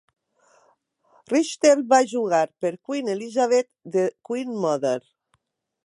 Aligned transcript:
Richter 1.33 1.75
va 1.91 1.99
jugar 2.13 2.41
per 2.65 2.73
Queen 2.89 3.13
Elizabeth 3.17 3.71
The 3.97 4.11
Queen 4.31 4.61
Mother. 4.67 4.99